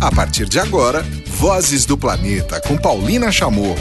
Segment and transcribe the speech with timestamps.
[0.00, 3.76] A partir de agora, Vozes do Planeta com Paulina Chamorro.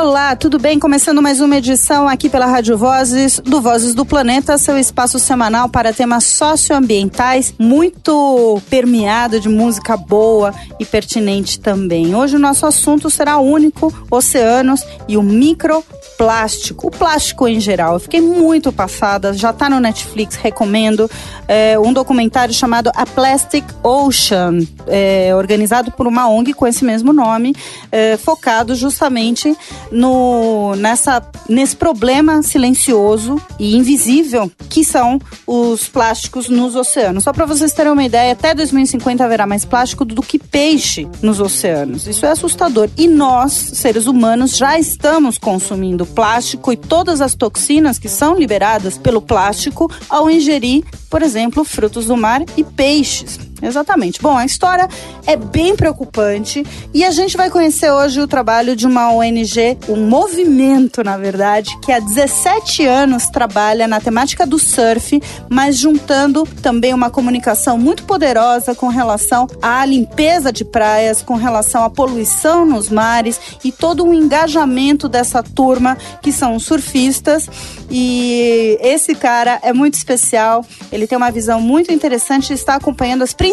[0.00, 0.78] Olá, tudo bem?
[0.78, 5.68] Começando mais uma edição aqui pela Rádio Vozes do Vozes do Planeta, seu espaço semanal
[5.68, 12.14] para temas socioambientais, muito permeado de música boa e pertinente também.
[12.14, 15.84] Hoje o nosso assunto será único: oceanos e o micro
[16.16, 17.94] plástico, o plástico em geral.
[17.94, 21.10] Eu fiquei muito passada, já está no Netflix, recomendo.
[21.46, 27.12] É, um documentário chamado A Plastic Ocean, é, organizado por uma ONG com esse mesmo
[27.12, 27.54] nome,
[27.90, 29.56] é, focado justamente
[29.90, 37.24] no, nessa, nesse problema silencioso e invisível que são os plásticos nos oceanos.
[37.24, 41.40] Só para vocês terem uma ideia, até 2050 haverá mais plástico do que peixe nos
[41.40, 42.06] oceanos.
[42.06, 42.88] Isso é assustador.
[42.96, 48.96] E nós, seres humanos, já estamos consumindo plástico e todas as toxinas que são liberadas
[48.96, 53.49] pelo plástico ao ingerir, por exemplo, frutos do mar e peixes.
[53.62, 54.20] Exatamente.
[54.20, 54.88] Bom, a história
[55.26, 60.08] é bem preocupante e a gente vai conhecer hoje o trabalho de uma ONG, um
[60.08, 66.94] movimento, na verdade, que há 17 anos trabalha na temática do surf, mas juntando também
[66.94, 72.88] uma comunicação muito poderosa com relação à limpeza de praias, com relação à poluição nos
[72.88, 77.48] mares e todo um engajamento dessa turma que são surfistas.
[77.90, 83.22] E esse cara é muito especial, ele tem uma visão muito interessante e está acompanhando
[83.22, 83.49] as principais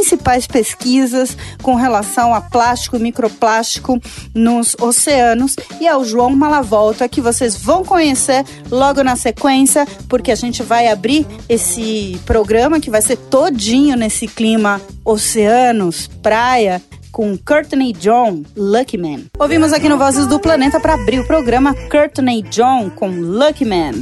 [0.48, 4.00] pesquisas com relação a plástico e microplástico
[4.34, 10.32] nos oceanos e é o João Malavolta que vocês vão conhecer logo na sequência, porque
[10.32, 17.38] a gente vai abrir esse programa que vai ser todinho nesse clima oceanos, praia, com
[17.38, 19.22] Courtney John, Lucky Man.
[19.40, 23.94] Ouvimos aqui no Vozes do Planeta para abrir o programa Courtney John com Lucky Man.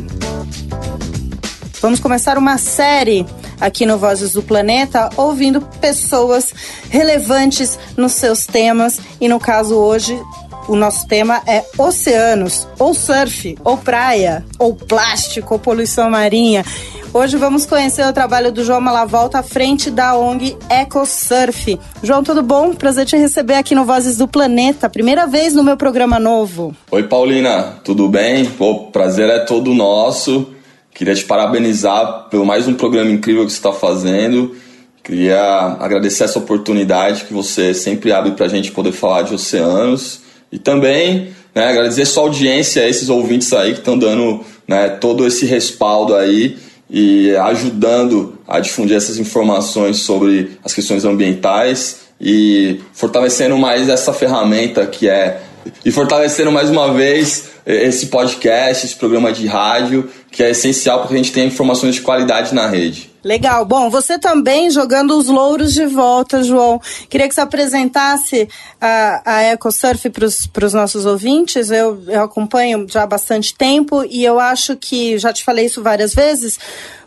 [1.82, 3.26] Vamos começar uma série
[3.60, 6.54] aqui no Vozes do Planeta, ouvindo pessoas
[6.90, 9.00] relevantes nos seus temas.
[9.20, 10.20] E no caso hoje,
[10.68, 16.66] o nosso tema é oceanos, ou surf, ou praia, ou plástico, ou poluição marinha.
[17.14, 21.80] Hoje vamos conhecer o trabalho do João Malavolta à frente da ONG EcoSurf.
[22.04, 22.74] João, tudo bom?
[22.74, 24.90] Prazer te receber aqui no Vozes do Planeta.
[24.90, 26.76] Primeira vez no meu programa novo.
[26.92, 27.80] Oi, Paulina.
[27.86, 28.50] Tudo bem?
[28.60, 30.55] O prazer é todo nosso.
[30.96, 34.56] Queria te parabenizar pelo mais um programa incrível que você está fazendo.
[35.04, 35.42] Queria
[35.78, 40.22] agradecer essa oportunidade que você sempre abre para a gente poder falar de oceanos.
[40.50, 45.46] E também né, agradecer sua audiência, esses ouvintes aí que estão dando né, todo esse
[45.46, 46.58] respaldo aí
[46.90, 54.86] e ajudando a difundir essas informações sobre as questões ambientais e fortalecendo mais essa ferramenta
[54.86, 55.42] que é
[55.84, 61.08] e fortalecendo mais uma vez esse podcast, esse programa de rádio, que é essencial para
[61.08, 63.10] que a gente tenha informações de qualidade na rede.
[63.26, 63.66] Legal.
[63.66, 66.80] Bom, você também jogando os louros de volta, João.
[67.10, 68.48] Queria que você apresentasse
[68.80, 70.12] a, a EcoSurf
[70.54, 71.72] para os nossos ouvintes.
[71.72, 75.82] Eu, eu acompanho já há bastante tempo e eu acho que, já te falei isso
[75.82, 76.60] várias vezes,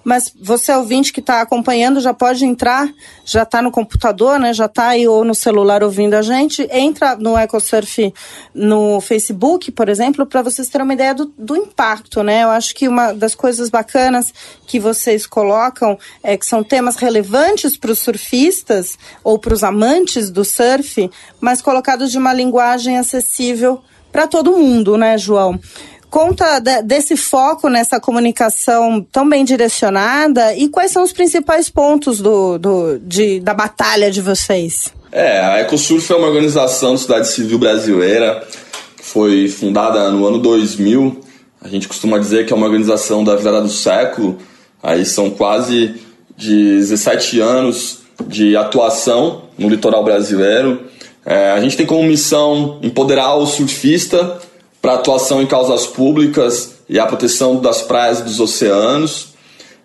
[0.04, 2.88] mas você ouvinte que está acompanhando já pode entrar,
[3.24, 4.52] já está no computador, né?
[4.52, 6.66] Já está aí ou no celular ouvindo a gente.
[6.70, 8.12] Entra no EcoSurf
[8.54, 12.44] no Facebook, por exemplo, para vocês terem uma ideia do, do impacto, né?
[12.44, 14.32] Eu acho que uma das coisas bacanas
[14.66, 20.30] que vocês colocam é que são temas relevantes para os surfistas ou para os amantes
[20.30, 21.10] do surf,
[21.40, 25.60] mas colocados de uma linguagem acessível para todo mundo, né, João?
[26.10, 32.20] Conta de, desse foco nessa comunicação tão bem direcionada e quais são os principais pontos
[32.20, 34.92] do, do, de, da batalha de vocês?
[35.12, 38.46] É, a EcoSurf é uma organização de cidade civil brasileira
[38.96, 41.20] que foi fundada no ano 2000.
[41.60, 44.38] A gente costuma dizer que é uma organização da virada do século.
[44.82, 45.96] Aí são quase
[46.36, 50.84] de 17 anos de atuação no litoral brasileiro.
[51.26, 54.38] É, a gente tem como missão empoderar o surfista
[54.88, 59.34] para atuação em causas públicas e a proteção das praias e dos oceanos.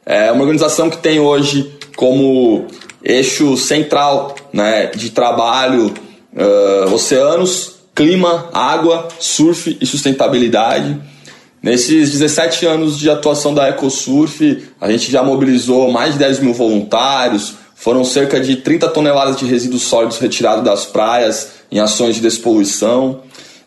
[0.06, 2.68] É uma organização que tem hoje como
[3.04, 5.94] eixo central né, de trabalho
[6.34, 10.98] uh, oceanos, clima, água, surf e sustentabilidade.
[11.62, 16.54] Nesses 17 anos de atuação da EcoSurf, a gente já mobilizou mais de 10 mil
[16.54, 22.22] voluntários, foram cerca de 30 toneladas de resíduos sólidos retirados das praias em ações de
[22.22, 23.22] despoluição.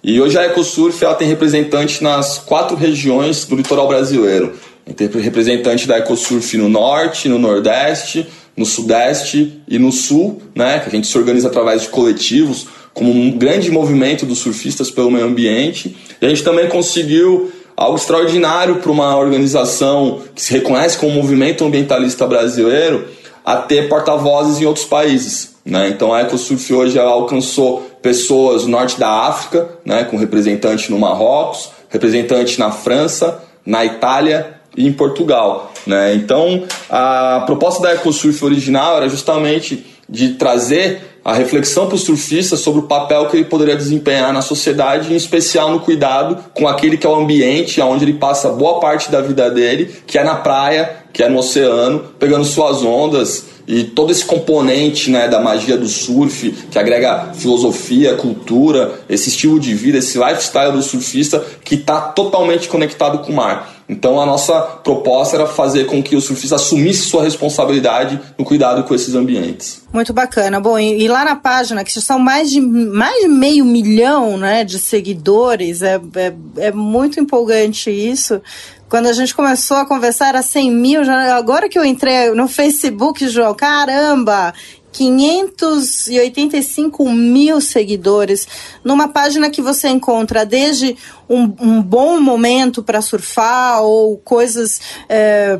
[0.07, 4.53] E hoje a EcoSurf ela tem representante nas quatro regiões do litoral brasileiro.
[4.95, 8.25] Tem representante da EcoSurf no norte, no nordeste,
[8.57, 13.11] no sudeste e no sul, né, que a gente se organiza através de coletivos, como
[13.11, 15.97] um grande movimento dos surfistas pelo meio ambiente.
[16.23, 21.65] E a gente também conseguiu algo extraordinário para uma organização que se reconhece como movimento
[21.65, 23.09] ambientalista brasileiro
[23.45, 25.57] a ter porta-vozes em outros países.
[25.65, 25.89] Né?
[25.89, 31.71] Então a EcoSurf hoje alcançou pessoas no norte da África, né, com representante no Marrocos,
[31.89, 35.73] representante na França, na Itália e em Portugal.
[35.85, 36.15] Né?
[36.15, 42.57] Então a proposta da EcoSurf original era justamente de trazer a reflexão para o surfista
[42.57, 46.97] sobre o papel que ele poderia desempenhar na sociedade, em especial no cuidado com aquele
[46.97, 50.37] que é o ambiente onde ele passa boa parte da vida dele, que é na
[50.37, 55.77] praia, que é no oceano, pegando suas ondas e todo esse componente né, da magia
[55.77, 61.75] do surf, que agrega filosofia, cultura, esse estilo de vida, esse lifestyle do surfista que
[61.75, 63.77] está totalmente conectado com o mar.
[63.89, 68.83] Então a nossa proposta era fazer com que o surfista assumisse sua responsabilidade no cuidado
[68.83, 69.83] com esses ambientes.
[69.93, 70.61] Muito bacana.
[70.61, 74.65] Bom, e, e lá na página, que são mais de, mais de meio milhão né,
[74.65, 78.41] de seguidores, é, é, é muito empolgante isso.
[78.89, 81.05] Quando a gente começou a conversar, era 100 mil.
[81.05, 84.55] Já, agora que eu entrei no Facebook, João, caramba!
[84.93, 88.49] 585 mil seguidores
[88.83, 90.97] numa página que você encontra desde
[91.29, 94.81] um, um bom momento para surfar ou coisas.
[95.07, 95.59] É,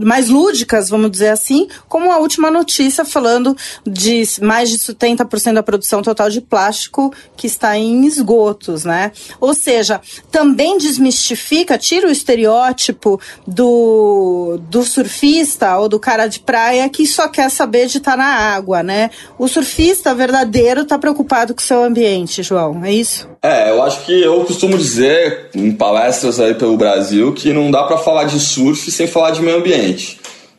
[0.00, 3.56] mais lúdicas, vamos dizer assim, como a última notícia falando
[3.86, 9.12] de mais de 70% da produção total de plástico que está em esgotos, né?
[9.40, 10.00] Ou seja,
[10.30, 17.28] também desmistifica, tira o estereótipo do, do surfista ou do cara de praia que só
[17.28, 19.10] quer saber de estar tá na água, né?
[19.38, 23.28] O surfista verdadeiro está preocupado com o seu ambiente, João, é isso?
[23.42, 27.84] É, eu acho que eu costumo dizer em palestras aí pelo Brasil que não dá
[27.84, 29.85] para falar de surf sem falar de meio ambiente.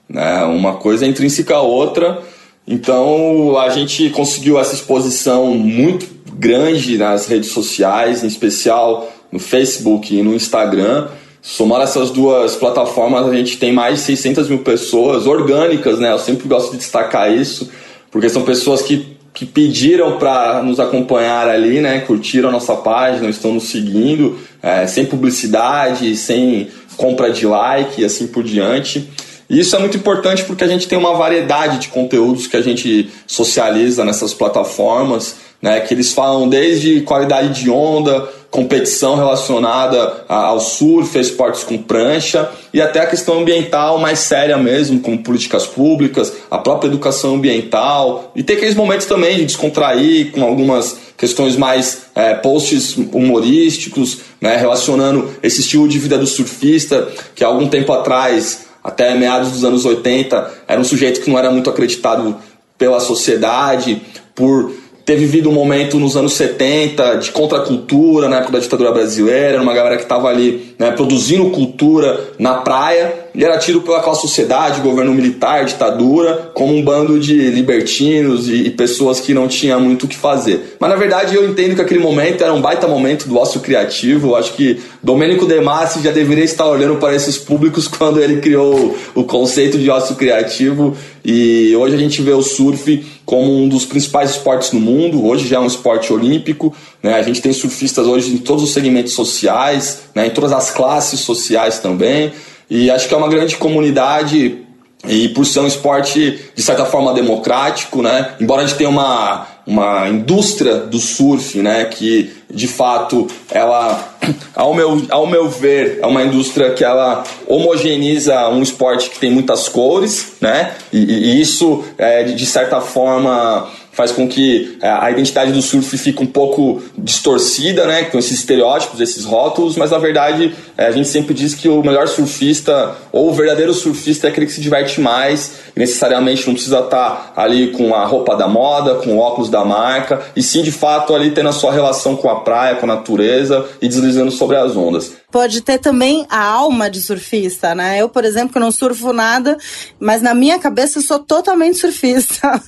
[0.09, 0.43] Né?
[0.45, 2.21] Uma coisa é intrínseca à outra.
[2.67, 10.15] Então a gente conseguiu essa exposição muito grande nas redes sociais, em especial no Facebook
[10.15, 11.07] e no Instagram.
[11.41, 16.11] Somar essas duas plataformas, a gente tem mais de 600 mil pessoas orgânicas, né?
[16.11, 17.69] Eu sempre gosto de destacar isso,
[18.11, 21.99] porque são pessoas que que pediram para nos acompanhar ali, né?
[21.99, 28.05] Curtiram a nossa página, estão nos seguindo, é, sem publicidade, sem compra de like e
[28.05, 29.09] assim por diante.
[29.49, 32.61] E isso é muito importante porque a gente tem uma variedade de conteúdos que a
[32.61, 35.79] gente socializa nessas plataformas, né?
[35.79, 42.81] Que eles falam desde qualidade de onda, competição relacionada ao surf, esportes com prancha e
[42.81, 48.43] até a questão ambiental mais séria mesmo, como políticas públicas, a própria educação ambiental e
[48.43, 55.29] ter aqueles momentos também de descontrair com algumas questões mais é, posts humorísticos, né, relacionando
[55.41, 59.83] esse estilo de vida do surfista que há algum tempo atrás, até meados dos anos
[59.83, 62.37] 80, era um sujeito que não era muito acreditado
[62.77, 64.01] pela sociedade
[64.35, 64.71] por
[65.07, 69.73] ter vivido um momento nos anos 70 de contracultura, na época da ditadura brasileira, uma
[69.73, 75.13] galera que estava ali né, produzindo cultura na praia, e era tido pela sociedade, governo
[75.13, 80.07] militar, ditadura, como um bando de libertinos e, e pessoas que não tinham muito o
[80.09, 80.75] que fazer.
[80.77, 84.29] Mas na verdade eu entendo que aquele momento era um baita momento do ócio criativo.
[84.29, 88.41] Eu acho que Domênico De Massi já deveria estar olhando para esses públicos quando ele
[88.41, 90.97] criou o conceito de ócio criativo.
[91.29, 95.25] E hoje a gente vê o surf como um dos principais esportes no mundo.
[95.25, 96.73] Hoje já é um esporte olímpico.
[97.03, 97.15] Né?
[97.15, 100.27] A gente tem surfistas hoje em todos os segmentos sociais, né?
[100.27, 102.31] em todas as classes sociais também.
[102.69, 104.59] E acho que é uma grande comunidade
[105.05, 108.35] e por ser um esporte de certa forma democrático, né?
[108.39, 111.85] Embora a gente tenha uma, uma indústria do surf, né?
[111.85, 114.15] Que de fato ela,
[114.55, 119.29] ao meu, ao meu ver, é uma indústria que ela homogeneiza um esporte que tem
[119.29, 120.73] muitas cores, né?
[120.93, 125.97] E, e isso é, de certa forma faz com que é, a identidade do surf
[125.97, 130.91] fique um pouco distorcida, né, com esses estereótipos, esses rótulos, mas na verdade é, a
[130.91, 134.61] gente sempre diz que o melhor surfista ou o verdadeiro surfista é aquele que se
[134.61, 139.17] diverte mais e necessariamente não precisa estar ali com a roupa da moda, com o
[139.17, 142.75] óculos da marca, e sim de fato ali tendo a sua relação com a praia,
[142.75, 147.75] com a natureza e deslizando sobre as ondas pode ter também a alma de surfista,
[147.75, 148.01] né?
[148.01, 149.55] Eu, por exemplo, que não surfo nada,
[149.99, 152.59] mas na minha cabeça eu sou totalmente surfista.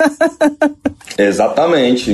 [1.17, 2.13] Exatamente.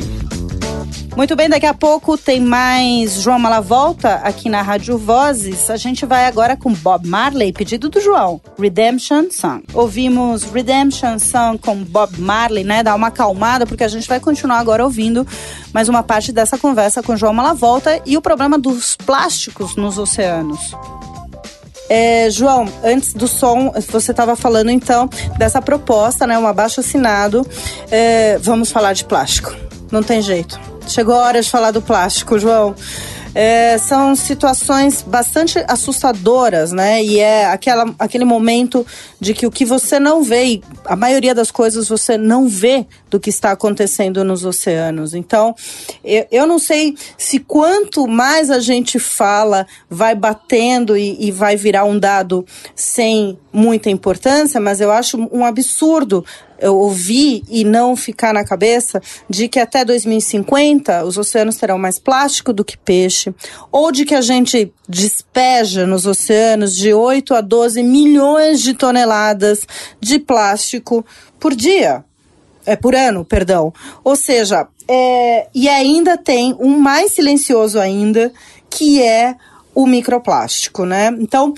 [1.16, 5.70] Muito bem, daqui a pouco tem mais João Malavolta aqui na Rádio Vozes.
[5.70, 9.64] A gente vai agora com Bob Marley, pedido do João, Redemption Song.
[9.74, 12.84] Ouvimos Redemption Song com Bob Marley, né?
[12.84, 15.25] Dá uma acalmada, porque a gente vai continuar agora ouvindo
[15.74, 20.75] mais uma parte dessa conversa com João Malavolta e o problema dos plásticos nos oceanos.
[21.90, 26.38] É, João, antes do som, você estava falando então dessa proposta, né?
[26.38, 27.46] Um abaixo assinado.
[27.92, 29.56] É, vamos falar de plástico.
[29.92, 30.60] Não tem jeito.
[30.88, 32.75] Chegou a hora de falar do plástico, João.
[33.36, 37.04] é, são situações bastante assustadoras, né?
[37.04, 38.88] E é aquela, aquele momento
[39.20, 43.20] de que o que você não vê, a maioria das coisas você não vê do
[43.20, 45.14] que está acontecendo nos oceanos.
[45.14, 45.56] Então,
[46.04, 51.56] eu, eu não sei se quanto mais a gente fala, vai batendo e, e vai
[51.56, 52.46] virar um dado
[52.76, 56.26] sem muita importância, mas eu acho um absurdo
[56.58, 62.00] eu ouvi e não ficar na cabeça de que até 2050 os oceanos terão mais
[62.00, 63.34] plástico do que peixe,
[63.72, 69.68] ou de que a gente despeja nos oceanos de 8 a 12 milhões de toneladas
[70.00, 71.06] de plástico
[71.40, 72.06] por dia.
[72.66, 73.74] É por ano, perdão.
[74.04, 78.32] Ou seja, é, e ainda tem um mais silencioso ainda,
[78.70, 79.36] que é
[79.75, 81.13] o microplástico, né?
[81.20, 81.53] Então,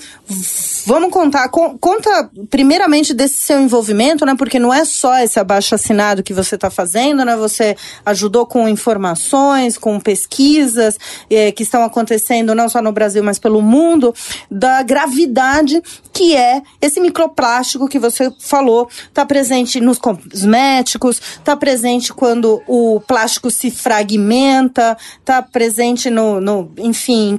[0.84, 4.34] vamos contar, conta primeiramente desse seu envolvimento, né?
[4.36, 7.36] Porque não é só esse abaixo assinado que você está fazendo, né?
[7.36, 10.98] Você ajudou com informações, com pesquisas
[11.30, 14.12] eh, que estão acontecendo não só no Brasil, mas pelo mundo,
[14.50, 15.80] da gravidade
[16.18, 23.00] que é esse microplástico que você falou, está presente nos cosméticos, está presente quando o
[23.06, 27.36] plástico se fragmenta, está presente no, no, enfim,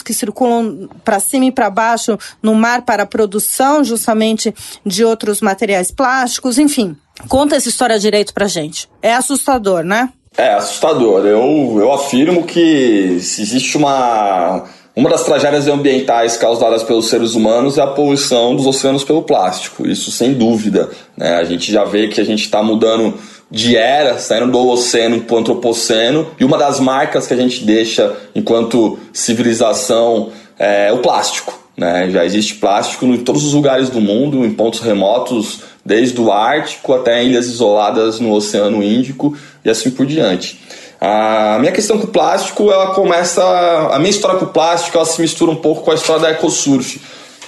[0.00, 4.54] que circulam para cima e para baixo no mar para a produção justamente
[4.86, 6.96] de outros materiais plásticos, enfim.
[7.28, 8.88] Conta essa história direito pra gente.
[9.02, 10.10] É assustador, né?
[10.36, 11.26] É assustador.
[11.26, 17.78] Eu, eu afirmo que se existe uma uma das tragédias ambientais causadas pelos seres humanos
[17.78, 20.90] é a poluição dos oceanos pelo plástico, isso sem dúvida.
[21.16, 21.36] Né?
[21.36, 23.14] A gente já vê que a gente está mudando
[23.50, 27.64] de era, saindo do Holoceno para o Antropoceno, e uma das marcas que a gente
[27.64, 31.58] deixa enquanto civilização é o plástico.
[31.76, 32.10] Né?
[32.10, 36.92] Já existe plástico em todos os lugares do mundo, em pontos remotos, desde o Ártico
[36.92, 40.60] até ilhas isoladas no Oceano Índico e assim por diante.
[41.00, 43.42] A minha questão com o plástico, ela começa.
[43.90, 46.30] A minha história com o plástico, ela se mistura um pouco com a história da
[46.32, 47.00] EcoSurf.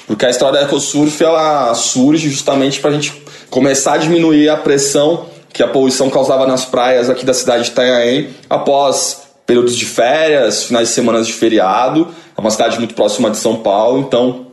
[0.06, 3.12] Porque a história da EcoSurf, ela surge justamente para a gente
[3.50, 7.70] começar a diminuir a pressão que a poluição causava nas praias aqui da cidade de
[7.70, 12.08] Itanhaém após períodos de férias, finais de semana de feriado.
[12.36, 14.46] É uma cidade muito próxima de São Paulo, então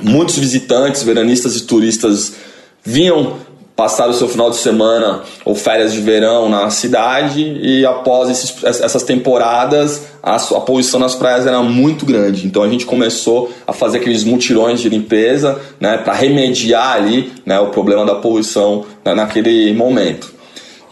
[0.00, 2.34] muitos visitantes, veranistas e turistas
[2.82, 3.36] vinham
[3.74, 8.62] passar o seu final de semana ou férias de verão na cidade e após esses,
[8.62, 12.46] essas temporadas a, a, poluição nas praias era muito grande.
[12.46, 17.58] Então a gente começou a fazer aqueles mutirões de limpeza né, para remediar ali né,
[17.60, 20.32] o problema da poluição né, naquele momento.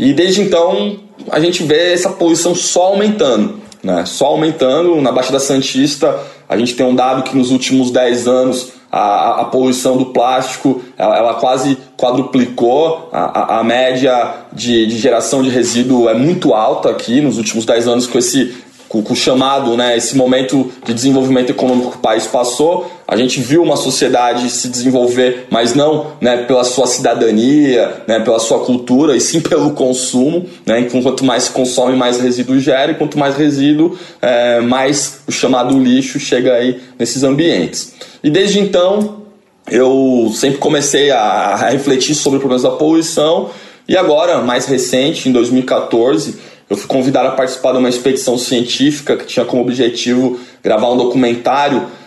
[0.01, 0.97] E desde então
[1.31, 3.61] a gente vê essa poluição só aumentando.
[3.83, 5.01] Né, só aumentando.
[5.01, 9.45] Na Baixada Santista a gente tem um dado que nos últimos 10 anos a, a,
[9.45, 15.51] poluição do plástico ela, ela quase quadruplicou, a, a, a média de, de, geração de
[15.51, 18.53] resíduo é muito alta aqui nos últimos 10 anos com esse
[18.89, 23.41] com, com chamado, né, esse momento de desenvolvimento econômico que o país passou, a gente
[23.41, 29.17] viu uma sociedade se desenvolver, mas não né, pela sua cidadania, né, pela sua cultura,
[29.17, 30.47] e sim pelo consumo.
[30.65, 35.33] Né, quanto mais se consome, mais resíduo gera, e quanto mais resíduo, é, mais o
[35.33, 37.95] chamado lixo chega aí nesses ambientes.
[38.23, 39.23] E desde então,
[39.69, 43.51] eu sempre comecei a, refletir sobre problemas da poluição,
[43.89, 46.39] e agora, mais recente, em 2014,
[46.71, 50.97] eu fui convidado a participar de uma expedição científica que tinha como objetivo gravar um
[50.97, 51.99] documentário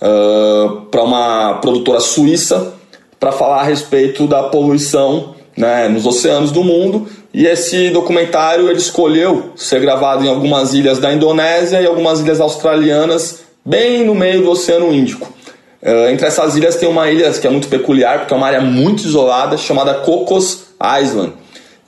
[0.00, 2.74] uh, para uma produtora suíça
[3.18, 7.06] para falar a respeito da poluição né, nos oceanos do mundo.
[7.32, 12.40] E esse documentário ele escolheu ser gravado em algumas ilhas da Indonésia e algumas ilhas
[12.40, 15.32] australianas, bem no meio do Oceano Índico.
[15.82, 18.60] Uh, entre essas ilhas tem uma ilha que é muito peculiar, porque é uma área
[18.60, 20.64] muito isolada, chamada Cocos
[21.00, 21.34] Island.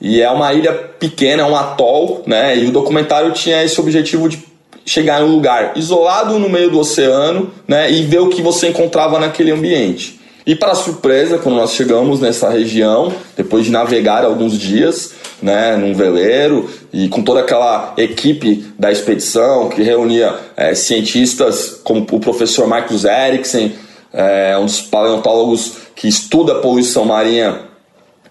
[0.01, 2.57] E é uma ilha pequena, é um atol, né?
[2.59, 4.52] E o documentário tinha esse objetivo de
[4.85, 7.91] chegar em um lugar isolado no meio do oceano, né?
[7.91, 10.21] E ver o que você encontrava naquele ambiente.
[10.45, 15.95] E para surpresa, quando nós chegamos nessa região, depois de navegar alguns dias, né, num
[15.95, 22.67] veleiro e com toda aquela equipe da expedição que reunia é, cientistas como o professor
[22.67, 23.75] Marcos Eriksen,
[24.13, 27.72] é, um dos paleontólogos que estuda a poluição marinha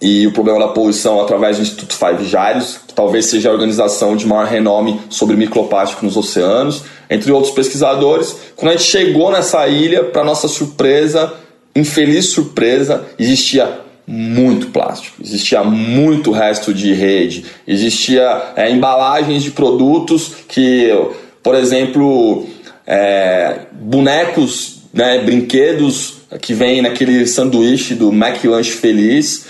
[0.01, 4.15] e o problema da poluição através do Instituto Five Gyres, que talvez seja a organização
[4.15, 8.35] de maior renome sobre microplástico nos oceanos, entre outros pesquisadores.
[8.55, 11.31] Quando a gente chegou nessa ilha, para nossa surpresa,
[11.75, 20.33] infeliz surpresa, existia muito plástico, existia muito resto de rede, existia é, embalagens de produtos
[20.47, 20.89] que,
[21.43, 22.47] por exemplo,
[22.87, 29.45] é, bonecos, né, brinquedos que vêm naquele sanduíche do Mac Lunch Feliz,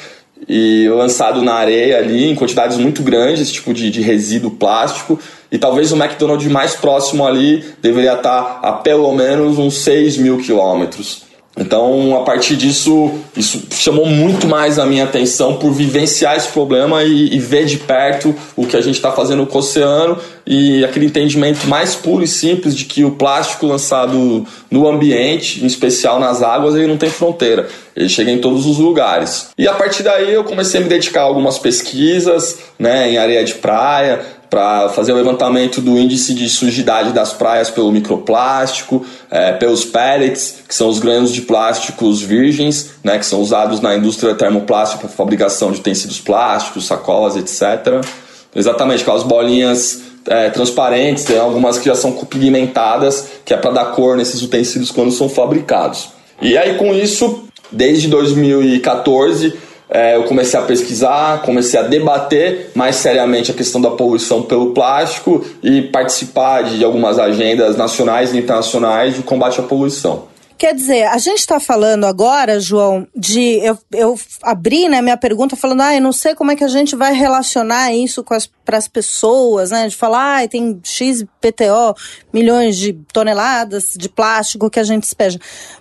[0.47, 5.19] e lançado na areia ali em quantidades muito grandes, esse tipo de, de resíduo plástico.
[5.51, 10.37] E talvez o McDonald's mais próximo ali deveria estar a pelo menos uns 6 mil
[10.37, 11.30] quilômetros.
[11.57, 17.03] Então, a partir disso, isso chamou muito mais a minha atenção por vivenciar esse problema
[17.03, 20.17] e, e ver de perto o que a gente está fazendo com o oceano
[20.47, 25.67] e aquele entendimento mais puro e simples de que o plástico lançado no ambiente, em
[25.67, 27.67] especial nas águas, ele não tem fronteira.
[27.95, 29.49] Ele chega em todos os lugares.
[29.57, 33.43] E a partir daí eu comecei a me dedicar a algumas pesquisas né, em areia
[33.43, 39.53] de praia, para fazer o levantamento do índice de sujidade das praias pelo microplástico, é,
[39.53, 44.35] pelos pellets, que são os grãos de plásticos virgens, né, que são usados na indústria
[44.35, 48.05] termoplástica para fabricação de tecidos plásticos, sacolas, etc.
[48.53, 53.85] Exatamente, aquelas bolinhas é, transparentes, tem algumas que já são pigmentadas, que é para dar
[53.85, 56.09] cor nesses utensílios quando são fabricados.
[56.41, 62.95] E aí com isso, desde 2014 é, eu comecei a pesquisar, comecei a debater mais
[62.95, 69.15] seriamente a questão da poluição pelo plástico e participar de algumas agendas nacionais e internacionais
[69.15, 70.30] de combate à poluição.
[70.61, 73.59] Quer dizer, a gente está falando agora, João, de.
[73.63, 76.67] Eu, eu abri né, minha pergunta falando, ah, eu não sei como é que a
[76.67, 78.23] gente vai relacionar isso
[78.63, 79.87] para as pessoas, né?
[79.87, 81.95] De falar, ah, tem X PTO,
[82.31, 85.39] milhões de toneladas de plástico que a gente despeja.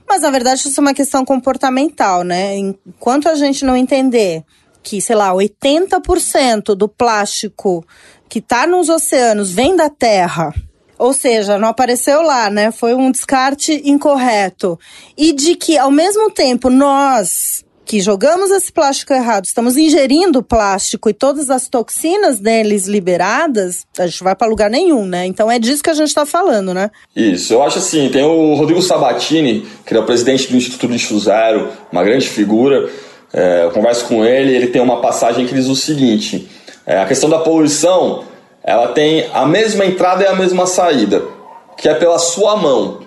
[0.08, 2.56] Mas, na verdade, isso é uma questão comportamental, né?
[2.56, 4.42] Enquanto a gente não entender
[4.82, 7.84] que, sei lá, 80% do plástico
[8.30, 10.54] que está nos oceanos vem da terra
[11.00, 12.70] ou seja, não apareceu lá, né?
[12.70, 14.78] Foi um descarte incorreto.
[15.16, 21.10] E de que, ao mesmo tempo, nós que jogamos esse plástico errado, estamos ingerindo plástico
[21.10, 25.26] e todas as toxinas deles liberadas, a gente vai para lugar nenhum, né?
[25.26, 26.90] Então é disso que a gente está falando, né?
[27.16, 31.18] Isso, eu acho assim, tem o Rodrigo Sabatini, que é o presidente do Instituto Lixo
[31.18, 32.88] Zero, uma grande figura,
[33.32, 36.48] é, eu converso com ele, ele tem uma passagem que diz o seguinte,
[36.86, 38.24] é, a questão da poluição
[38.62, 41.22] ela tem a mesma entrada e a mesma saída,
[41.76, 43.00] que é pela sua mão.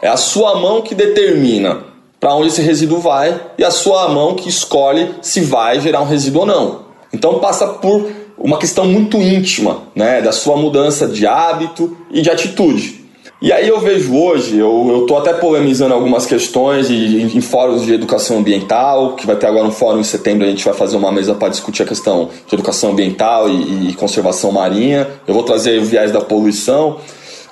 [0.00, 1.82] É a sua mão que determina
[2.20, 6.06] para onde esse resíduo vai e a sua mão que escolhe se vai gerar um
[6.06, 6.80] resíduo ou não.
[7.12, 12.30] Então passa por uma questão muito íntima, né, da sua mudança de hábito e de
[12.30, 12.97] atitude.
[13.40, 17.94] E aí eu vejo hoje, eu estou até polemizando algumas questões e, em, fóruns de
[17.94, 21.12] educação ambiental, que vai ter agora um fórum em setembro, a gente vai fazer uma
[21.12, 25.06] mesa para discutir a questão de educação ambiental e, e, conservação marinha.
[25.24, 26.96] Eu vou trazer o viés da poluição,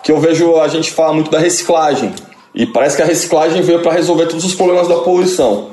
[0.02, 2.12] que eu vejo a gente fala muito da reciclagem.
[2.52, 5.68] E parece que a reciclagem veio para resolver todos os problemas da poluição.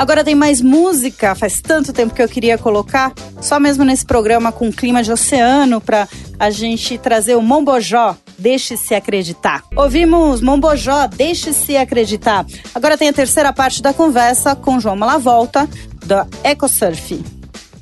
[0.00, 4.50] Agora tem mais música, faz tanto tempo que eu queria colocar, só mesmo nesse programa
[4.50, 6.08] com clima de oceano, para
[6.38, 9.62] a gente trazer o Mombojó, Deixe-se Acreditar.
[9.76, 12.46] Ouvimos Mombojó, Deixe-se Acreditar.
[12.74, 15.68] Agora tem a terceira parte da conversa com João Malavolta,
[16.06, 17.39] da EcoSurf.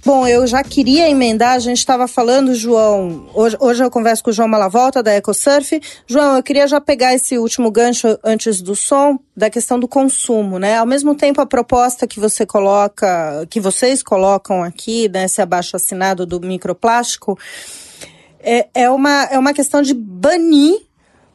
[0.08, 4.30] Bom, eu já queria emendar, a gente estava falando, João, hoje, hoje eu converso com
[4.30, 5.82] o João Malavolta, da EcoSurf.
[6.06, 10.58] João, eu queria já pegar esse último gancho antes do som, da questão do consumo,
[10.58, 10.78] né?
[10.78, 15.76] Ao mesmo tempo, a proposta que você coloca, que vocês colocam aqui, né, esse abaixo
[15.76, 17.38] assinado do microplástico,
[18.40, 20.87] é, é, uma, é uma questão de banir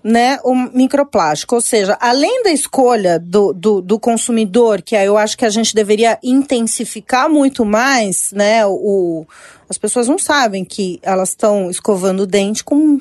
[0.04, 1.56] né, o microplástico.
[1.56, 5.74] Ou seja, além da escolha do, do, do, consumidor, que eu acho que a gente
[5.74, 8.66] deveria intensificar muito mais, né?
[8.66, 9.26] O,
[9.70, 13.00] as pessoas não sabem que elas estão escovando o dente com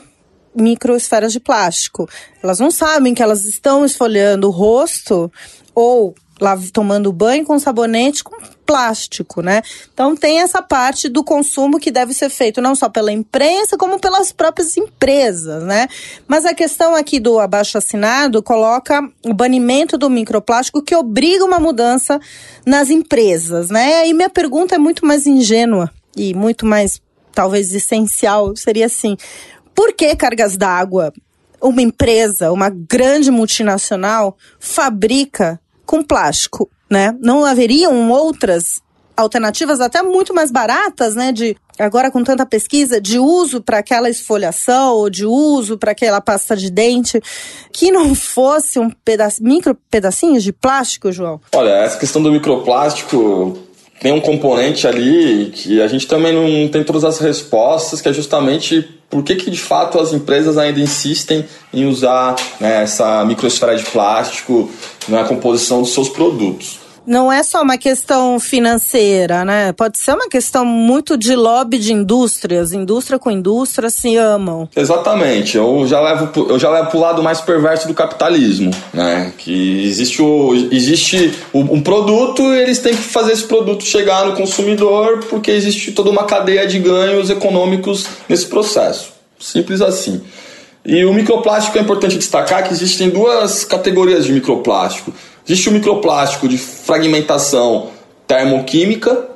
[0.54, 2.08] microesferas de plástico.
[2.42, 5.32] Elas não sabem que elas estão esfoliando o rosto
[5.74, 6.14] ou
[6.72, 9.62] tomando banho com sabonete com plástico, né?
[9.92, 13.98] Então tem essa parte do consumo que deve ser feito não só pela imprensa, como
[13.98, 15.88] pelas próprias empresas, né?
[16.26, 21.58] Mas a questão aqui do abaixo assinado coloca o banimento do microplástico que obriga uma
[21.58, 22.20] mudança
[22.64, 24.08] nas empresas, né?
[24.08, 27.00] E minha pergunta é muito mais ingênua e muito mais
[27.34, 29.16] talvez essencial, seria assim:
[29.74, 31.12] por que cargas d'água
[31.62, 37.16] uma empresa, uma grande multinacional, fabrica com plástico, né?
[37.20, 38.80] Não haveriam outras
[39.16, 44.08] alternativas até muito mais baratas, né, de agora com tanta pesquisa de uso para aquela
[44.08, 47.20] esfoliação ou de uso para aquela pasta de dente
[47.72, 51.40] que não fosse um pedaço, micro pedacinhos de plástico, João?
[51.54, 53.58] Olha, essa questão do microplástico
[54.02, 58.12] tem um componente ali que a gente também não tem todas as respostas, que é
[58.12, 63.76] justamente por que, que de fato as empresas ainda insistem em usar né, essa microesfera
[63.76, 64.68] de plástico
[65.06, 66.81] na composição dos seus produtos.
[67.06, 69.72] Não é só uma questão financeira, né?
[69.72, 72.72] Pode ser uma questão muito de lobby de indústrias.
[72.72, 74.68] Indústria com indústria se amam.
[74.74, 75.56] Exatamente.
[75.56, 79.32] Eu já levo, eu já levo pro lado mais perverso do capitalismo, né?
[79.36, 84.34] Que existe, o, existe um produto e eles têm que fazer esse produto chegar no
[84.34, 89.12] consumidor porque existe toda uma cadeia de ganhos econômicos nesse processo.
[89.38, 90.22] Simples assim.
[90.84, 95.12] E o microplástico é importante destacar que existem duas categorias de microplástico.
[95.46, 97.88] Existe o microplástico de fragmentação
[98.26, 99.28] termoquímica,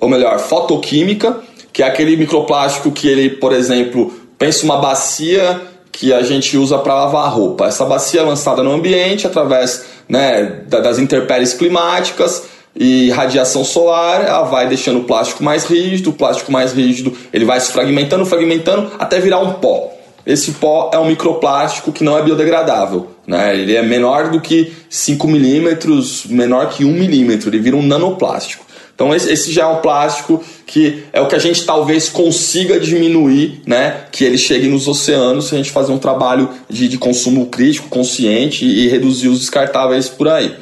[0.00, 1.38] ou melhor, fotoquímica,
[1.72, 6.78] que é aquele microplástico que ele, por exemplo, pensa uma bacia que a gente usa
[6.78, 7.66] para lavar roupa.
[7.66, 12.44] Essa bacia é lançada no ambiente através né, das intempéries climáticas
[12.76, 17.44] e radiação solar, ela vai deixando o plástico mais rígido, o plástico mais rígido ele
[17.44, 19.93] vai se fragmentando, fragmentando até virar um pó.
[20.26, 23.08] Esse pó é um microplástico que não é biodegradável.
[23.26, 23.58] Né?
[23.58, 28.64] Ele é menor do que 5 milímetros, menor que 1 milímetro, ele vira um nanoplástico.
[28.94, 33.60] Então esse, já é um plástico que é o que a gente talvez consiga diminuir,
[33.66, 34.04] né?
[34.12, 37.88] Que ele chegue nos oceanos se a gente fazer um trabalho de, de consumo crítico,
[37.88, 40.54] consciente e, e reduzir os descartáveis por aí.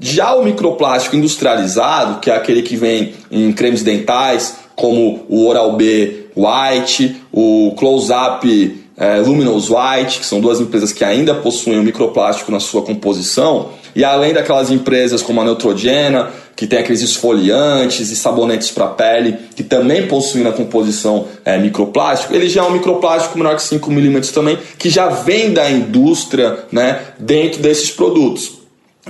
[0.00, 6.26] Já o microplástico industrializado, que é aquele que vem em cremes dentais, como o Oral-B
[6.36, 12.50] White, o Close-Up é, Luminous White, que são duas empresas que ainda possuem o microplástico
[12.50, 18.16] na sua composição, e além daquelas empresas como a Neutrogena, que tem aqueles esfoliantes e
[18.16, 23.38] sabonetes para pele, que também possuem na composição é, microplástico, ele já é um microplástico
[23.38, 28.58] menor que 5 milímetros também, que já vem da indústria né, dentro desses produtos.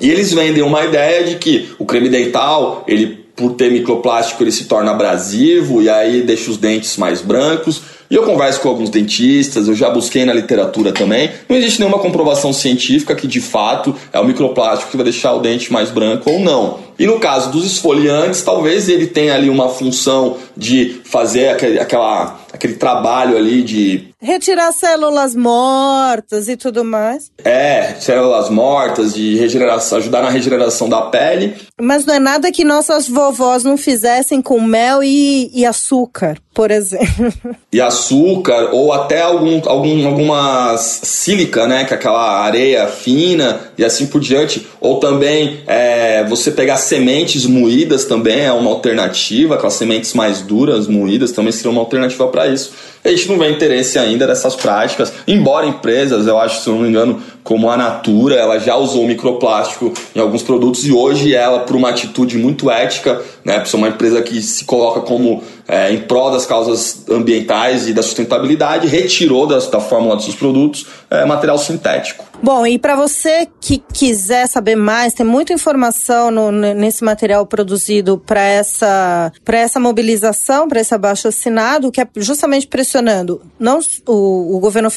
[0.00, 4.50] E eles vendem uma ideia de que o creme dental, ele por ter microplástico, ele
[4.50, 8.88] se torna abrasivo e aí deixa os dentes mais brancos e eu converso com alguns
[8.88, 11.30] dentistas, eu já busquei na literatura também.
[11.48, 15.40] Não existe nenhuma comprovação científica que de fato é o microplástico que vai deixar o
[15.40, 16.78] dente mais branco ou não.
[16.98, 22.40] E no caso dos esfoliantes, talvez ele tenha ali uma função de fazer aquele, aquela,
[22.52, 24.07] aquele trabalho ali de.
[24.20, 27.30] Retirar células mortas e tudo mais.
[27.44, 31.54] É, células mortas, de regeneração, ajudar na regeneração da pele.
[31.80, 36.72] Mas não é nada que nossas vovós não fizessem com mel e, e açúcar, por
[36.72, 37.32] exemplo.
[37.70, 41.84] E açúcar, ou até algum, algum, algumas sílica, né?
[41.84, 44.66] Que é aquela areia fina e assim por diante.
[44.80, 50.88] Ou também é, você pegar sementes moídas também é uma alternativa, aquelas sementes mais duras,
[50.88, 52.72] moídas, também seriam uma alternativa para isso.
[53.04, 56.88] A gente não vê interesse ainda dessas práticas, embora empresas, eu acho, se não me
[56.88, 61.76] engano, como a Natura, ela já usou microplástico em alguns produtos e hoje ela, por
[61.76, 65.98] uma atitude muito ética, né, por ser uma empresa que se coloca como é, em
[65.98, 71.24] prol das causas ambientais e da sustentabilidade, retirou das, da fórmula dos seus produtos é,
[71.24, 72.27] material sintético.
[72.40, 78.16] Bom, e para você que quiser saber mais, tem muita informação no, nesse material produzido
[78.16, 84.60] para essa, essa mobilização, para esse abaixo assinado, que é justamente pressionando não o, o
[84.60, 84.88] governo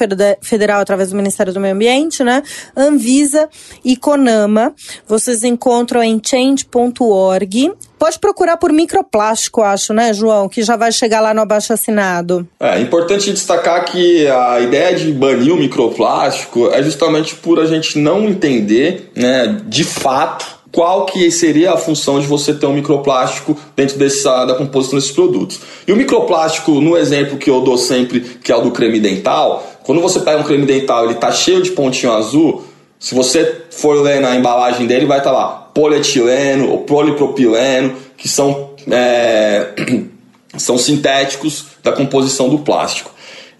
[0.41, 2.43] federal através do Ministério do Meio Ambiente, né?
[2.77, 3.49] Anvisa
[3.83, 4.75] e Conama.
[5.07, 7.73] Vocês encontram em change.org.
[8.01, 10.49] Pode procurar por microplástico, acho, né, João?
[10.49, 12.47] Que já vai chegar lá no abaixo assinado.
[12.59, 17.99] É importante destacar que a ideia de banir o microplástico é justamente por a gente
[17.99, 23.55] não entender, né, de fato qual que seria a função de você ter um microplástico
[23.75, 25.59] dentro dessa, da composição desses produtos.
[25.87, 29.63] E o microplástico, no exemplo que eu dou sempre, que é o do creme dental,
[29.83, 32.63] quando você pega um creme dental ele está cheio de pontinho azul,
[32.97, 38.27] se você for ler na embalagem dele, vai estar tá lá polietileno ou polipropileno, que
[38.27, 39.69] são, é,
[40.57, 43.11] são sintéticos da composição do plástico.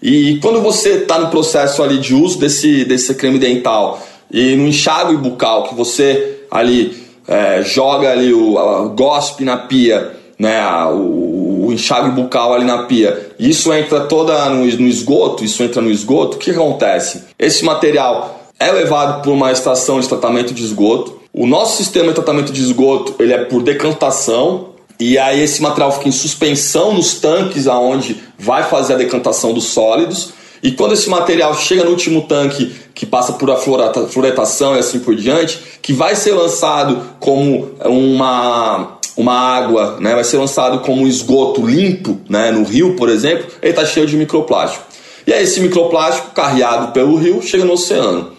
[0.02, 4.66] E quando você está no processo ali de uso desse, desse creme dental e no
[4.66, 10.90] enxágue bucal, que você ali é, joga ali o a, gospe na pia, né, a,
[10.90, 15.80] o, o enxágue bucal ali na pia, isso entra toda no, no esgoto, isso entra
[15.80, 17.22] no esgoto, o que acontece?
[17.38, 21.21] Esse material é levado por uma estação de tratamento de esgoto.
[21.34, 25.90] O nosso sistema de tratamento de esgoto ele é por decantação e aí esse material
[25.90, 30.34] fica em suspensão nos tanques aonde vai fazer a decantação dos sólidos.
[30.62, 34.98] E quando esse material chega no último tanque, que passa por a floretação e assim
[34.98, 40.14] por diante, que vai ser lançado como uma, uma água, né?
[40.14, 42.50] vai ser lançado como um esgoto limpo né?
[42.50, 44.84] no rio, por exemplo, ele está cheio de microplástico.
[45.26, 48.32] E aí esse microplástico, carreado pelo rio, chega no oceano.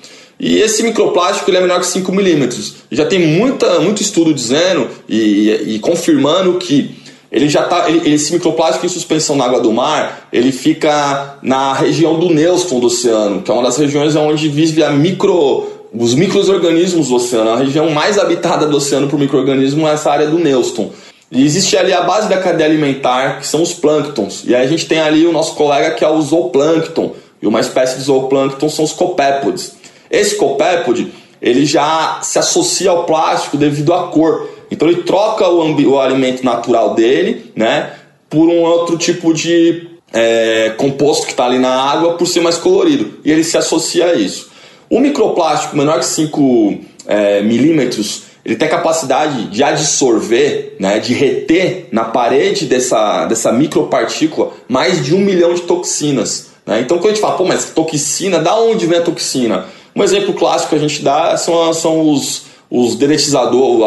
[0.43, 2.75] E esse microplástico ele é menor que 5 milímetros.
[2.91, 6.93] Já tem muita, muito estudo dizendo e, e confirmando que
[7.31, 11.71] ele já tá, ele, esse microplástico em suspensão na água do mar, ele fica na
[11.71, 16.13] região do nêustron do oceano, que é uma das regiões onde vive a micro os
[16.13, 17.51] micro-organismos do oceano.
[17.51, 20.91] A região mais habitada do oceano por micro-organismo é essa área do Neuston.
[21.31, 24.43] E existe ali a base da cadeia alimentar, que são os plânctons.
[24.45, 27.13] E aí a gente tem ali o nosso colega que é o zooplâncton.
[27.41, 29.82] E uma espécie de zooplâncton são os copépodes.
[30.13, 34.47] Esse copépode, ele já se associa ao plástico devido à cor.
[34.69, 37.93] Então ele troca o, o alimento natural dele, né,
[38.29, 42.59] por um outro tipo de é, composto que está ali na água por ser mais
[42.59, 43.19] colorido.
[43.25, 44.51] E ele se associa a isso.
[44.87, 51.15] O microplástico menor que 5 é, milímetros, ele tem a capacidade de absorver, né, de
[51.15, 56.51] reter na parede dessa, dessa micropartícula mais de um milhão de toxinas.
[56.65, 56.81] Né?
[56.81, 59.65] Então quando a gente fala, pô, mas toxina, da onde vem a toxina?
[59.95, 63.85] Um exemplo clássico que a gente dá são, são os, os dedetizadores,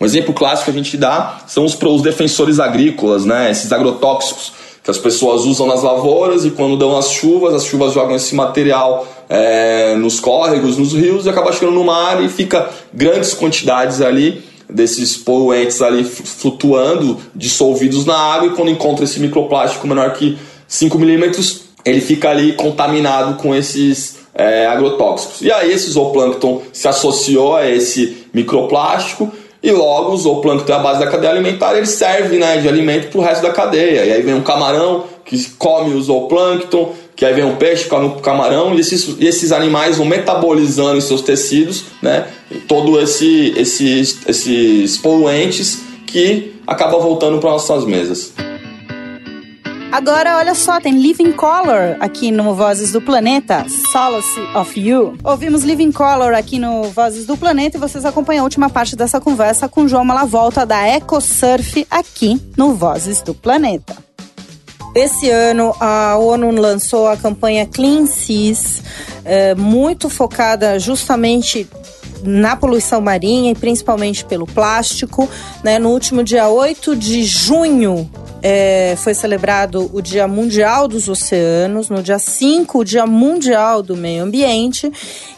[0.00, 3.50] um exemplo clássico que a gente dá são os, os defensores agrícolas, né?
[3.50, 7.92] esses agrotóxicos que as pessoas usam nas lavouras e quando dão as chuvas, as chuvas
[7.92, 12.70] jogam esse material é, nos córregos, nos rios e acaba chegando no mar e fica
[12.92, 19.86] grandes quantidades ali desses poluentes ali flutuando, dissolvidos na água e quando encontra esse microplástico
[19.86, 25.42] menor que 5 milímetros, ele fica ali contaminado com esses é, agrotóxicos.
[25.42, 29.30] E aí esse zooplâncton se associou a esse microplástico
[29.62, 33.10] e logo o zooplâncton é a base da cadeia alimentar, ele serve né, de alimento
[33.10, 34.04] para o resto da cadeia.
[34.06, 38.06] E aí vem um camarão que come o zooplâncton, que aí vem um peixe come
[38.06, 42.26] o camarão, e esses, e esses animais vão metabolizando em seus tecidos né,
[42.66, 48.32] todo esse, esses, esses poluentes que acabam voltando para nossas mesas.
[49.92, 55.18] Agora, olha só, tem Living Color aqui no Vozes do Planeta, Solace of You.
[55.24, 59.20] Ouvimos Living Color aqui no Vozes do Planeta e vocês acompanham a última parte dessa
[59.20, 63.96] conversa com João Malavolta da EcoSurf aqui no Vozes do Planeta.
[64.94, 68.82] Esse ano, a ONU lançou a campanha Clean Seas,
[69.24, 71.68] é, muito focada justamente
[72.22, 75.28] na poluição marinha e principalmente pelo plástico.
[75.64, 75.78] Né?
[75.78, 78.08] No último dia 8 de junho,
[78.42, 83.96] é, foi celebrado o Dia Mundial dos Oceanos, no dia 5, o Dia Mundial do
[83.96, 84.90] Meio Ambiente.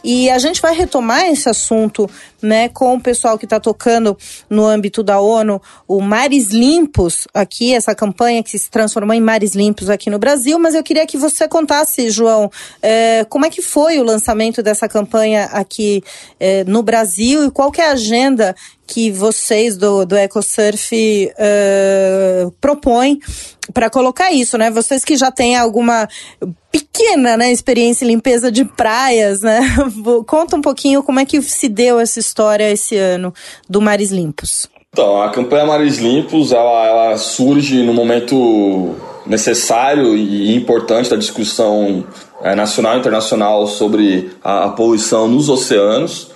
[0.04, 2.08] E a gente vai retomar esse assunto
[2.40, 4.18] né, com o pessoal que está tocando
[4.50, 9.54] no âmbito da ONU, o Mares Limpos, aqui, essa campanha que se transformou em Mares
[9.54, 10.58] Limpos aqui no Brasil.
[10.58, 14.88] Mas eu queria que você contasse, João, é, como é que foi o lançamento dessa
[14.88, 16.02] campanha aqui
[16.40, 18.54] é, no Brasil e qual que é a agenda
[18.92, 20.92] que vocês do, do EcoSurf
[21.32, 23.18] uh, propõem
[23.72, 24.70] para colocar isso, né?
[24.70, 26.06] Vocês que já têm alguma
[26.70, 29.60] pequena né, experiência em limpeza de praias, né?
[30.28, 33.32] Conta um pouquinho como é que se deu essa história esse ano
[33.66, 34.68] do Mares Limpos.
[34.92, 42.04] Então, a campanha Mares Limpos, ela, ela surge no momento necessário e importante da discussão
[42.42, 46.31] é, nacional e internacional sobre a, a poluição nos oceanos.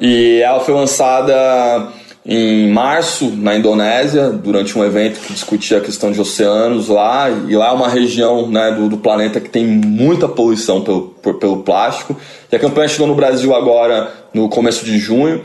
[0.00, 1.92] E ela foi lançada
[2.24, 7.28] em março na Indonésia, durante um evento que discutia a questão de oceanos lá.
[7.30, 11.34] E lá é uma região né, do, do planeta que tem muita poluição pelo, por,
[11.34, 12.16] pelo plástico.
[12.50, 15.42] E a campanha chegou no Brasil agora no começo de junho.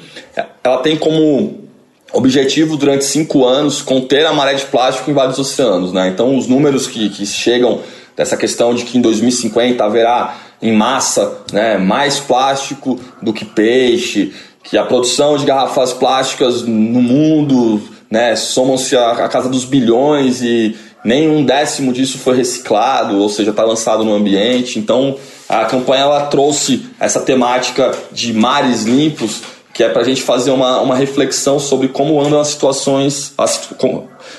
[0.63, 1.65] Ela tem como
[2.13, 5.91] objetivo durante cinco anos conter a maré de plástico em vários oceanos.
[5.91, 6.09] Né?
[6.09, 7.81] Então os números que, que chegam
[8.15, 14.33] dessa questão de que em 2050 haverá em massa, né, mais plástico do que peixe,
[14.63, 20.75] que a produção de garrafas plásticas no mundo, né, somam-se a, casa dos bilhões e
[21.05, 24.77] nem um décimo disso foi reciclado, ou seja, está lançado no ambiente.
[24.77, 25.15] Então,
[25.47, 29.41] a campanha ela trouxe essa temática de mares limpos,
[29.73, 33.33] que é para a gente fazer uma, uma reflexão sobre como andam as situações,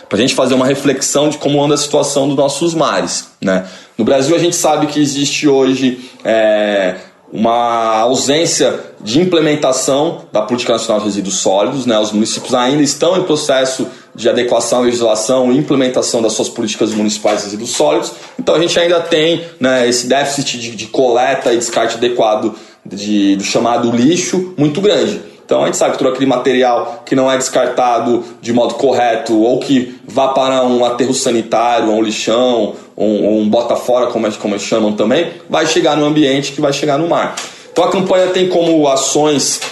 [0.08, 3.66] para a gente fazer uma reflexão de como anda a situação dos nossos mares, né?
[3.96, 6.94] No Brasil, a gente sabe que existe hoje é,
[7.32, 11.84] uma ausência de implementação da Política Nacional de Resíduos Sólidos.
[11.84, 11.98] Né?
[11.98, 16.92] Os municípios ainda estão em processo de adequação à legislação e implementação das suas políticas
[16.94, 18.12] municipais de resíduos sólidos.
[18.38, 23.36] Então, a gente ainda tem né, esse déficit de, de coleta e descarte adequado de,
[23.36, 25.20] do chamado lixo muito grande.
[25.48, 29.34] Então a gente sabe que todo aquele material que não é descartado de modo correto
[29.40, 34.30] ou que vá para um aterro sanitário, um lixão, ou um, bota fora, como, é,
[34.32, 37.34] como eles chamam também, vai chegar no ambiente que vai chegar no mar.
[37.72, 39.62] Então a campanha tem como ações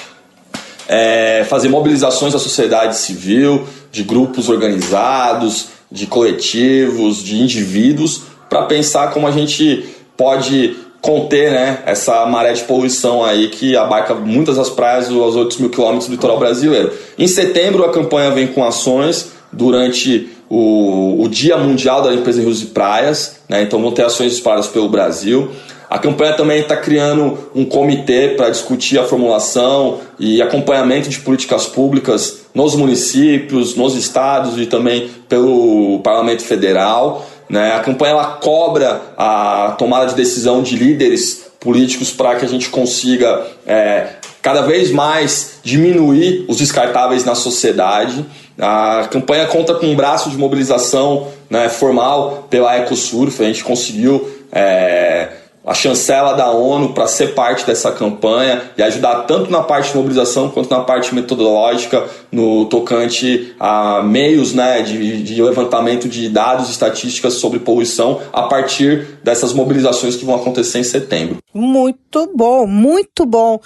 [0.89, 9.11] é, fazer mobilizações da sociedade civil, de grupos organizados, de coletivos, de indivíduos, para pensar
[9.11, 9.87] como a gente
[10.17, 10.75] pode
[11.07, 15.71] conter né, essa maré de poluição aí que abarca muitas das praias aos 8 mil
[15.71, 16.93] quilômetros do litoral brasileiro.
[17.17, 22.45] Em setembro, a campanha vem com ações durante o, o Dia Mundial da Limpeza em
[22.45, 25.49] Rios e Praias, né, então vão ter ações espalhadas pelo Brasil.
[25.89, 31.67] A campanha também está criando um comitê para discutir a formulação e acompanhamento de políticas
[31.67, 37.25] públicas nos municípios, nos estados e também pelo Parlamento Federal.
[37.49, 37.75] Né?
[37.75, 42.69] A campanha ela cobra a tomada de decisão de líderes políticos para que a gente
[42.69, 44.09] consiga é,
[44.43, 48.25] cada vez mais diminuir os descartáveis na sociedade.
[48.59, 54.29] A campanha conta com um braço de mobilização né, formal pela EcoSurf, a gente conseguiu
[54.53, 55.29] é,
[55.67, 59.97] a chancela da ONU para ser parte dessa campanha e ajudar tanto na parte de
[59.97, 66.69] mobilização quanto na parte metodológica no tocante a meios né, de, de levantamento de dados
[66.69, 71.39] e estatísticas sobre poluição a partir dessas mobilizações que vão acontecer em setembro.
[71.53, 73.59] Muito bom, muito bom.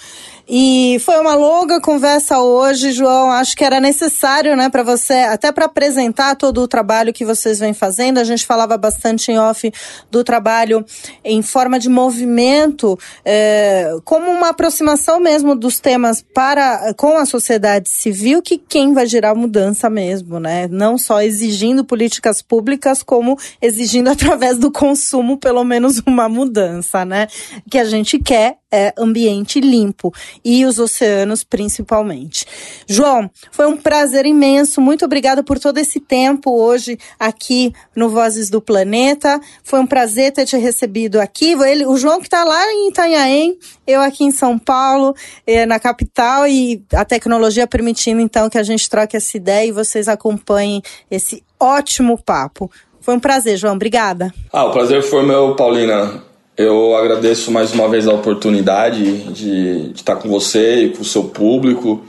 [0.49, 3.31] E foi uma longa conversa hoje, João.
[3.31, 7.59] Acho que era necessário, né, para você, até para apresentar todo o trabalho que vocês
[7.59, 8.19] vêm fazendo.
[8.19, 9.71] A gente falava bastante em off
[10.11, 10.85] do trabalho
[11.25, 17.91] em forma de movimento, é, como uma aproximação mesmo dos temas para com a sociedade
[17.91, 20.69] civil, que quem vai gerar mudança mesmo, né?
[20.71, 27.27] Não só exigindo políticas públicas, como exigindo através do consumo pelo menos uma mudança, né?
[27.71, 32.47] Que a gente quer é ambiente limpo e os oceanos principalmente.
[32.87, 34.81] João, foi um prazer imenso.
[34.81, 39.41] Muito obrigada por todo esse tempo hoje aqui no Vozes do Planeta.
[39.65, 41.57] Foi um prazer ter te recebido aqui.
[41.87, 45.15] O João que está lá em Itanhaém, eu aqui em São Paulo,
[45.47, 49.73] eh, na capital, e a tecnologia permitindo então que a gente troque essa ideia e
[49.73, 52.71] vocês acompanhem esse ótimo papo.
[53.01, 53.75] Foi um prazer, João.
[53.75, 54.33] Obrigada.
[54.53, 56.23] Ah, o prazer foi meu, Paulina.
[56.57, 61.05] Eu agradeço mais uma vez a oportunidade de, de estar com você e com o
[61.05, 62.03] seu público,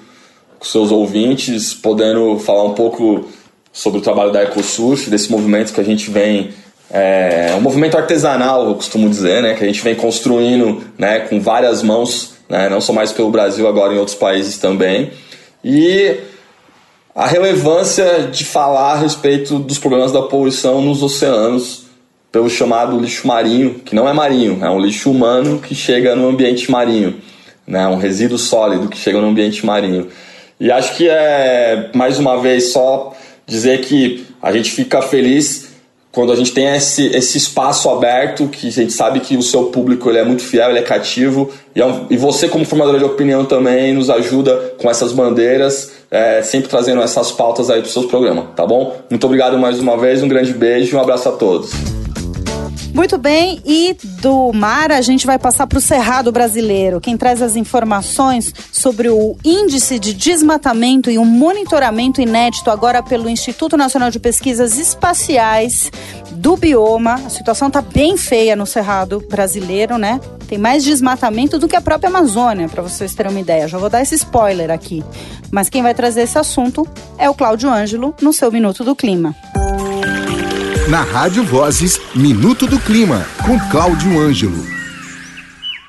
[0.59, 3.25] com seus ouvintes, podendo falar um pouco
[3.71, 6.49] sobre o trabalho da EcoSurf, desse movimento que a gente vem
[6.93, 11.39] é um movimento artesanal, eu costumo dizer, né, que a gente vem construindo né, com
[11.39, 15.11] várias mãos, né, não só mais pelo Brasil, agora em outros países também.
[15.63, 16.17] E
[17.15, 21.85] a relevância de falar a respeito dos problemas da poluição nos oceanos
[22.29, 26.27] pelo chamado lixo marinho, que não é marinho, é um lixo humano que chega no
[26.27, 27.15] ambiente marinho,
[27.65, 27.87] né?
[27.87, 30.07] um resíduo sólido que chega no ambiente marinho.
[30.59, 33.13] E acho que é, mais uma vez, só
[33.45, 35.70] dizer que a gente fica feliz
[36.11, 39.65] quando a gente tem esse, esse espaço aberto, que a gente sabe que o seu
[39.65, 42.97] público ele é muito fiel, ele é cativo, e, é um, e você, como formador
[42.97, 47.87] de opinião, também nos ajuda com essas bandeiras, é, sempre trazendo essas pautas aí para
[47.87, 48.97] os seus programas, tá bom?
[49.09, 52.00] Muito obrigado mais uma vez, um grande beijo e um abraço a todos.
[52.93, 56.99] Muito bem, e do mar a gente vai passar para o Cerrado brasileiro.
[56.99, 63.29] Quem traz as informações sobre o índice de desmatamento e um monitoramento inédito agora pelo
[63.29, 65.89] Instituto Nacional de Pesquisas Espaciais
[66.31, 67.13] do Bioma.
[67.13, 70.19] A situação está bem feia no Cerrado brasileiro, né?
[70.47, 73.69] Tem mais desmatamento do que a própria Amazônia, para vocês terem uma ideia.
[73.69, 75.01] Já vou dar esse spoiler aqui.
[75.49, 76.85] Mas quem vai trazer esse assunto
[77.17, 79.33] é o Cláudio Ângelo no seu Minuto do Clima.
[80.91, 84.61] Na Rádio Vozes, Minuto do Clima, com Cláudio Ângelo.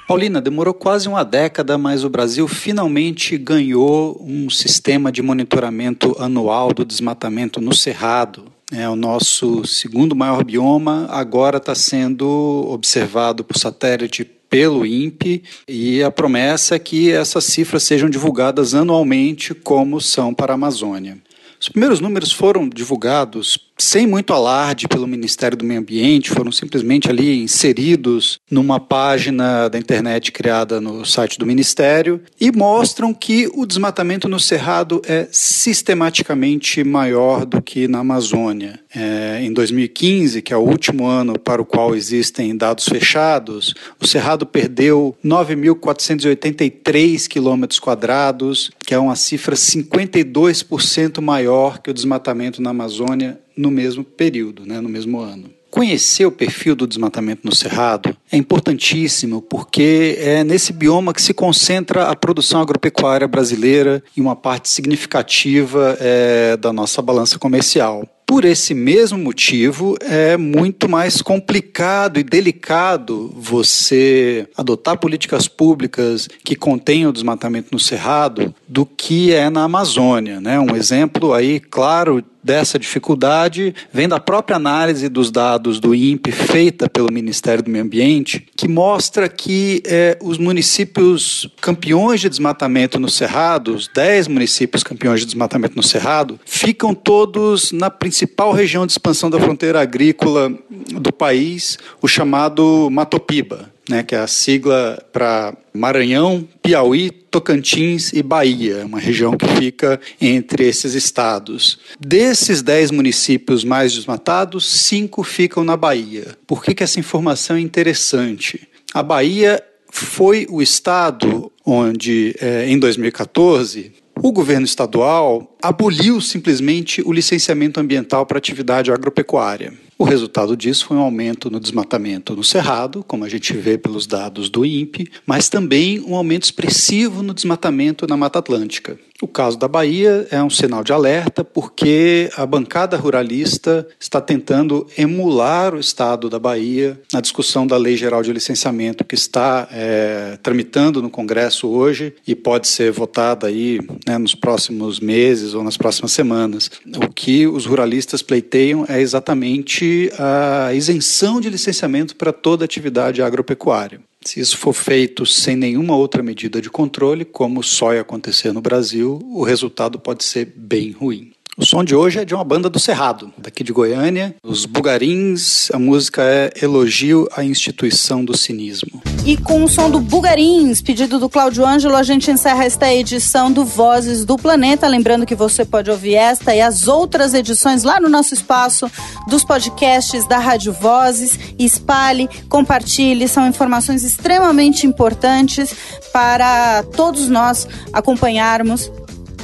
[0.07, 6.73] Paulina, demorou quase uma década, mas o Brasil finalmente ganhou um sistema de monitoramento anual
[6.73, 8.45] do desmatamento no Cerrado.
[8.71, 12.25] É o nosso segundo maior bioma, agora está sendo
[12.71, 19.53] observado por satélite pelo INPE e a promessa é que essas cifras sejam divulgadas anualmente,
[19.53, 21.19] como são para a Amazônia.
[21.61, 27.11] Os primeiros números foram divulgados sem muito alarde pelo Ministério do Meio Ambiente, foram simplesmente
[27.11, 33.67] ali inseridos numa página da internet criada no site do Ministério e mostram que o
[33.67, 38.79] desmatamento no Cerrado é sistematicamente maior do que na Amazônia.
[38.95, 44.07] É, em 2015, que é o último ano para o qual existem dados fechados, o
[44.07, 52.69] Cerrado perdeu 9.483 quilômetros quadrados, que é uma cifra 52% maior que o desmatamento na
[52.69, 55.49] Amazônia no mesmo período, né, no mesmo ano.
[55.71, 61.33] Conhecer o perfil do desmatamento no Cerrado é importantíssimo porque é nesse bioma que se
[61.33, 68.07] concentra a produção agropecuária brasileira e uma parte significativa é, da nossa balança comercial.
[68.27, 76.57] Por esse mesmo motivo, é muito mais complicado e delicado você adotar políticas públicas que
[76.57, 80.41] contenham o desmatamento no Cerrado do que é na Amazônia.
[80.41, 80.59] Né?
[80.59, 86.89] Um exemplo aí claro dessa dificuldade vem da própria análise dos dados do INPE feita
[86.89, 93.09] pelo Ministério do Meio Ambiente, que mostra que é, os municípios campeões de desmatamento no
[93.09, 98.12] Cerrado, os 10 municípios campeões de desmatamento no Cerrado, ficam todos na principal
[98.55, 100.53] região de expansão da fronteira agrícola
[101.01, 103.71] do país, o chamado Matopiba.
[103.89, 110.01] né, que é a sigla para Maranhão, Piauí, Tocantins e Bahia, uma região que fica
[110.21, 111.81] entre esses estados.
[111.99, 116.37] Desses 10 municípios mais desmatados, cinco ficam na Bahia.
[116.47, 118.69] Por que, que essa informação é interessante?
[118.95, 119.61] A Bahia
[119.91, 123.93] foi o estado onde, é, em 2014,
[124.23, 129.73] o governo estadual aboliu simplesmente o licenciamento ambiental para atividade agropecuária.
[130.03, 134.05] O resultado disso foi um aumento no desmatamento no Cerrado, como a gente vê pelos
[134.05, 138.99] dados do INPE, mas também um aumento expressivo no desmatamento na Mata Atlântica.
[139.23, 144.85] O caso da Bahia é um sinal de alerta porque a bancada ruralista está tentando
[144.99, 150.37] emular o estado da Bahia na discussão da Lei Geral de Licenciamento que está é,
[150.43, 155.77] tramitando no Congresso hoje e pode ser votada aí né, nos próximos meses ou nas
[155.77, 156.69] próximas semanas.
[156.97, 164.01] O que os ruralistas pleiteiam é exatamente a isenção de licenciamento para toda atividade agropecuária.
[164.25, 168.61] Se isso for feito sem nenhuma outra medida de controle, como só ia acontecer no
[168.61, 171.32] Brasil, o resultado pode ser bem ruim.
[171.55, 175.71] O som de hoje é de uma banda do Cerrado, daqui de Goiânia, os Bugarins.
[175.71, 179.03] A música é Elogio à Instituição do Cinismo.
[179.27, 183.53] E com o som do Bugarins, pedido do Cláudio Ângelo, a gente encerra esta edição
[183.53, 184.89] do Vozes do Planeta.
[184.89, 188.91] Lembrando que você pode ouvir esta e as outras edições lá no nosso espaço
[189.29, 191.39] dos podcasts da Rádio Vozes.
[191.59, 195.75] Espalhe, compartilhe, são informações extremamente importantes
[196.15, 198.91] para todos nós acompanharmos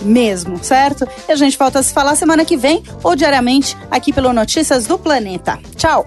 [0.02, 1.06] mesmo, certo?
[1.28, 4.86] E a gente volta a se falar semana que vem ou diariamente aqui pelo Notícias
[4.86, 5.58] do Planeta.
[5.76, 6.04] Tchau!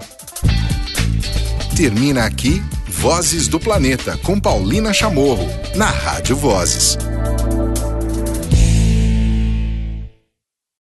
[1.76, 6.96] Termina aqui Vozes do Planeta com Paulina Chamorro, na Rádio Vozes.